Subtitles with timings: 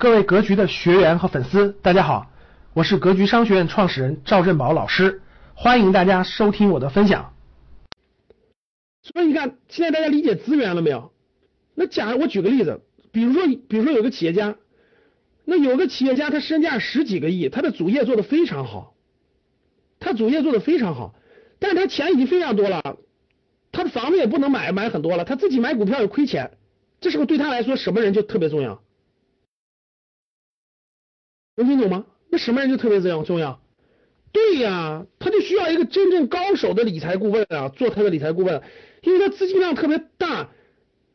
[0.00, 2.30] 各位格局的学员和粉丝，大家好，
[2.72, 5.22] 我是格局商学院创始人赵振宝老师，
[5.54, 7.34] 欢迎大家收听我的分享。
[9.02, 11.10] 所以你看，现在大家理解资源了没有？
[11.74, 12.80] 那假如我举个例子，
[13.10, 14.54] 比如说，比如说有个企业家，
[15.44, 18.94] 那有个企业家他身价十几个亿，他的主业做的非常好，
[19.98, 21.16] 他主业做的非常好，
[21.58, 22.98] 但是他钱已经非常多了，
[23.72, 26.52] 他的房子也不能买买很多了，他自己买股票也亏钱，
[27.00, 28.80] 这时候对他来说什么人就特别重要？
[31.58, 32.04] 能听懂吗？
[32.30, 33.22] 那什么人就特别重要？
[33.22, 33.60] 重要？
[34.30, 38.62] 对呀，他就需要一个真正高手的理财顾问啊，做他的理财顾问，
[39.02, 40.50] 因为他资金量特别大，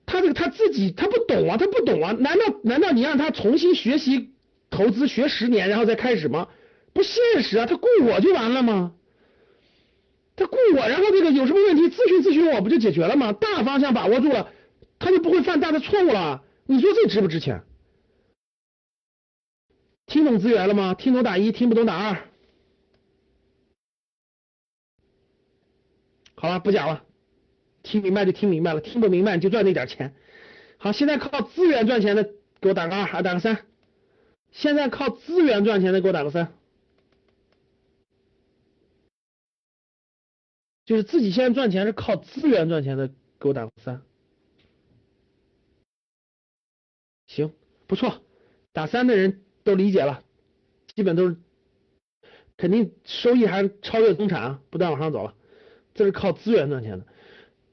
[0.05, 4.31] 他这个他自己他不懂啊，他不懂啊，难道难道你让他重新学习
[4.69, 6.47] 投资学十年然后再开始吗？
[6.91, 8.93] 不现实啊，他雇我就完了吗？
[10.35, 13.31] 他雇我，然后这个有什么问题咨询咨询我不就解决了吗？
[13.33, 14.49] 大方向把握住了，
[14.97, 16.41] 他就不会犯大的错误了。
[16.65, 17.61] 你说这值不值钱？
[20.13, 20.93] 听懂资源了吗？
[20.93, 22.29] 听懂打一，听不懂打二。
[26.35, 27.03] 好了，不讲了。
[27.81, 30.13] 听明白就听明白了，听不明白就赚那点钱。
[30.77, 32.29] 好，现在靠资源赚钱的
[32.61, 33.65] 给我打个二，还打个三。
[34.51, 36.53] 现在靠资源赚钱的给我打个三。
[40.85, 43.07] 就是自己现在赚钱是靠资源赚钱的，
[43.39, 44.03] 给我打个三。
[47.25, 47.51] 行，
[47.87, 48.21] 不错，
[48.73, 49.39] 打三的人。
[49.63, 50.23] 都理解了，
[50.95, 51.37] 基本都是
[52.57, 55.33] 肯定收益还超越中产啊，不断往上走了。
[55.93, 57.05] 这是靠资源赚钱的，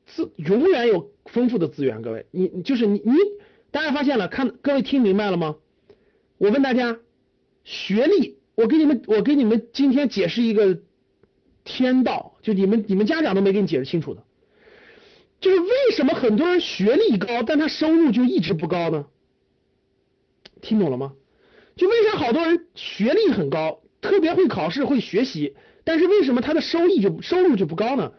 [0.07, 2.03] 资永远有丰富的资源。
[2.03, 3.13] 各位，你就是你你，
[3.71, 4.29] 大家发现了？
[4.29, 5.57] 看各位听明白了吗？
[6.39, 6.99] 我问大家，
[7.65, 10.81] 学历，我给你们我给你们今天解释一个
[11.65, 14.25] 天道，就你们你们家长都没给你解释清楚的，
[15.41, 19.07] 就是为什么很多人学历高，但他收入就一直不高呢？
[20.61, 21.15] 听懂了吗？
[21.81, 28.13] 就为啥好多人学历很高，特别会考试会学习，但是为什么他的收益就收入就不高呢？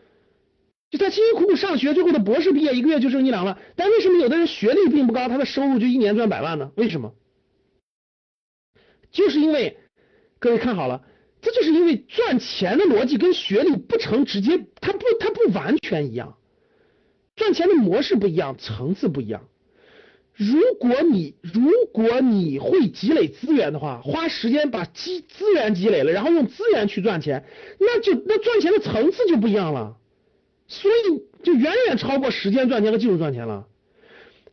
[0.89, 6.71] 就他辛辛苦苦上学，最后的博士毕业一个月就挣一两万，但为什么有的人学历并不高，他的收入就一年赚百万呢？
[6.75, 7.13] 为什么？
[9.11, 9.77] 就是因为
[10.39, 11.03] 各位看好了，
[11.39, 16.35] 这就是因为赚钱的逻辑跟学历不成直接，它不它不完全一样，
[17.35, 19.47] 赚钱的模式不一样，层次不一样。
[20.35, 27.45] 如果你如果你会积累资源的话，花时间把积资源积累了，然后用资源去赚钱，
[27.79, 29.97] 那就那赚钱的层次就不一样了，
[30.67, 33.67] 所以就远远超过时间赚钱和技术赚钱了。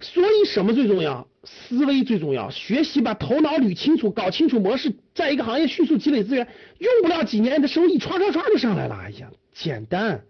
[0.00, 1.26] 所以什么最重要？
[1.44, 6.46] 思维最重要，学习把头脑捋清楚，搞清楚模式，在一个行业迅速积累资源，
[6.78, 8.94] 用不了几年，的收益唰唰唰就上来了。
[8.94, 10.24] 哎呀，简单。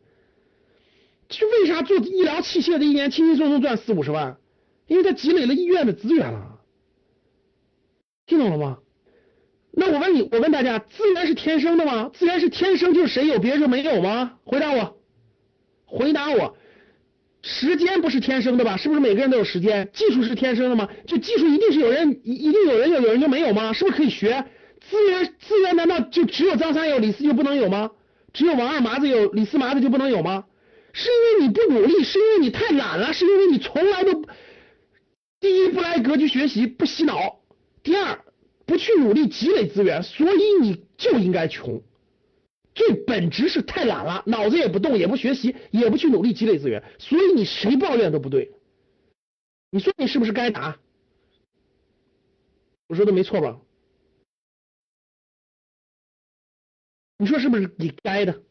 [1.28, 4.38] 就为啥做医疗器械的一年轻轻松松赚四五十万？
[4.88, 6.58] 因为他积累了医院的资源了，
[8.26, 8.78] 听懂了吗？
[9.70, 12.10] 那我问你，我问大家，资源是天生的吗？
[12.12, 14.38] 资源是天生就是谁有别人就没有吗？
[14.44, 14.98] 回答我，
[15.86, 16.56] 回答我，
[17.42, 18.76] 时间不是天生的吧？
[18.76, 19.88] 是不是每个人都有时间？
[19.92, 20.88] 技术是天生的吗？
[21.06, 23.72] 就技术一定是有人一定有人有，有人就没有吗？
[23.72, 24.46] 是不是可以学？
[24.80, 27.90] 资源资源难道就只有张三有，李四就不能有吗？
[28.32, 30.46] 只有王二麻子有，李四麻子就不能有吗？
[30.92, 34.24] 是因为你不努力，是因为你太懒了，是因为你从来都。
[35.40, 37.40] 第一，不来格局学习，不洗脑；
[37.82, 38.24] 第二，
[38.66, 41.82] 不去努力积累资源，所以你就应该穷。
[42.74, 48.52] 最本质是太懒了，脑子也不动，也不学习，也不去努力积累资源，所以你谁抱怨都不对。
[49.70, 50.78] 你说你是不是该打？
[52.86, 53.60] 我说的没错吧？
[57.18, 58.42] 你说是不是你该的？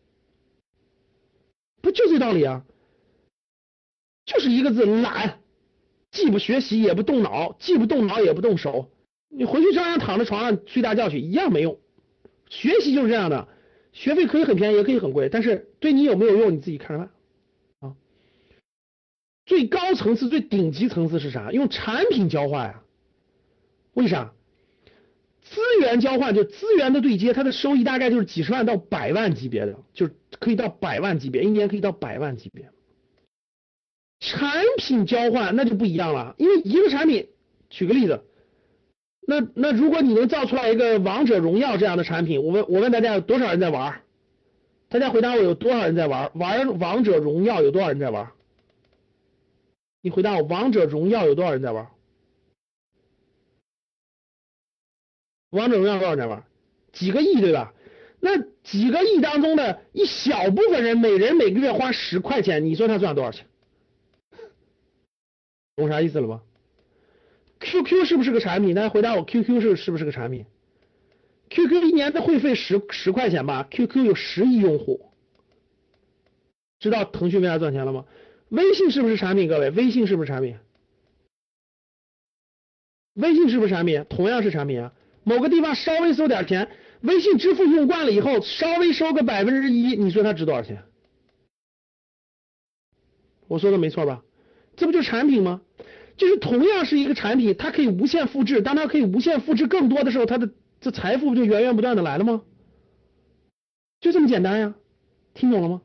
[1.82, 2.66] 不就这道理啊？
[4.26, 5.42] 就是一个字懒。
[6.18, 8.90] 既不学习也不动脑，既不动脑也不动手，
[9.30, 11.78] 你回去照样躺在床上睡大觉去，一样没用。
[12.50, 13.48] 学习就是这样的，
[13.94, 17.12] 学费可以很便宜，也可以很贵，但是对你有没有用，你自己看着办
[17.92, 17.96] 啊。
[19.46, 21.52] 最高层次、最顶级层次是啥？
[21.52, 22.82] 用产品交换呀？
[23.94, 24.34] 为啥？
[25.44, 32.70] 资源交换就资源的对接，它的收益大概就是几十万到百万级别的，就是可以到百万级别，一年可以到百万级别。
[34.28, 37.30] 产品交换那就不一样了，因为一个产品，
[37.70, 38.24] 举个例子，
[39.26, 44.02] 那那如果你能造出来一个王者荣耀这样的产品，我问我问大家有多少人在玩？
[44.90, 46.32] 大家回答我有多少人在玩？
[46.36, 48.32] 玩王者荣耀有多少人在玩？
[50.02, 51.88] 你回答我王者荣耀有多少人在玩？
[55.50, 56.44] 王者荣耀多少人在玩？
[56.92, 57.74] 几个亿对吧？
[58.20, 63.46] 那几个亿当中的一小部分人，每人每个月花十块钱，你说他赚多少钱？
[65.78, 66.42] 懂啥意思了吧
[67.60, 68.74] ？QQ 是不是个产品？
[68.74, 70.48] 大家回答我，QQ 是是不是个产品
[71.52, 75.12] ？QQ 一年的会费十十块钱吧？QQ 有十亿用户，
[76.80, 78.06] 知道腾讯为啥赚钱了吗？
[78.50, 79.48] 微信是不是产品？
[79.48, 80.58] 各位，微信是不是产品？
[83.14, 84.04] 微信是不是产品？
[84.10, 84.94] 同样是产品啊。
[85.24, 86.72] 某个地方稍微收点钱，
[87.02, 90.84] 微信支付用惯了以后，稍微收个百分之一，你说它值多少钱？
[93.48, 94.24] 我说的没错吧？
[94.76, 95.62] 这不就产品吗？
[96.18, 100.50] 就是同样是一个产品，它可以无限复制，当它可以无限复制更多的时候，它的
[100.82, 102.42] 这财富不就源源不断的来了吗？
[104.02, 104.76] 就这么简单呀，
[105.34, 105.82] 听懂了吗？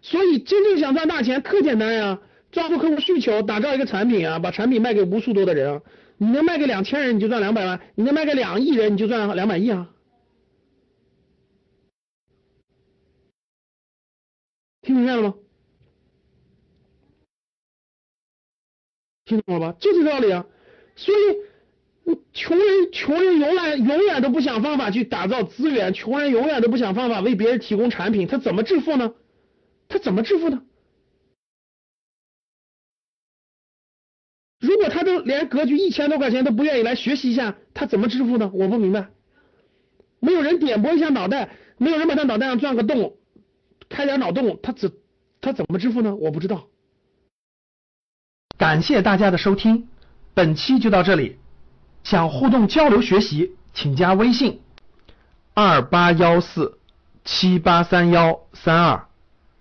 [0.00, 2.20] 所以真正想赚大钱特简单呀，
[2.52, 5.82] 抓住客户需求，打造一个产品啊，把产品卖给无数多的人啊，
[6.16, 9.90] 你能卖给两千人你就赚两百万，你能卖给两亿人你就赚两百亿啊，
[14.82, 15.34] 听明白了吗？
[19.28, 19.76] 听懂了吧？
[19.78, 20.46] 就这道理啊！
[20.96, 29.12] 所以，穷人穷人永远永远都不想方法去打造资源，穷人永远都不想方法为别人提供产品，他怎么致富呢？
[29.88, 30.62] 他怎么致富呢？
[34.60, 38.50] 如果他都连格局一千多块钱都不愿意来学习一下，他怎么致富呢？
[38.54, 39.10] 我不明白。
[40.20, 43.18] 没有人点拨一下脑袋，没有人把他脑袋上钻个洞，
[43.88, 44.90] 开点脑洞，他怎
[45.40, 46.16] 他怎么致富呢？
[46.16, 46.66] 我不知道。
[48.58, 49.88] 感谢大家的收听，
[50.34, 51.38] 本期就到这里。
[52.02, 54.60] 想互动交流学习，请加微信
[55.54, 56.78] 二八幺四
[57.24, 59.06] 七八三幺三二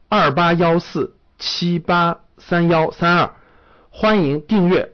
[0.07, 3.35] 二八幺四七八三幺三二，
[3.89, 4.93] 欢迎订阅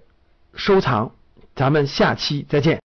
[0.55, 1.11] 收藏，
[1.55, 2.81] 咱们下期再见。